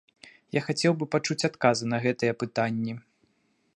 [0.57, 2.93] Я хацеў бы пачуць адказы на гэтыя пытанні.